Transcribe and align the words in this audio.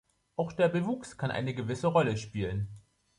Auch 0.35 0.51
der 0.51 0.67
Bewuchs 0.67 1.15
kann 1.19 1.29
eine 1.29 1.53
gewisse 1.53 1.85
Rolle 1.85 2.17
spielen. 2.17 2.69